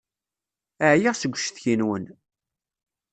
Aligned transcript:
Ɛyiɣ 0.91 1.15
seg 1.17 1.33
ucetki-nwen. 1.35 2.05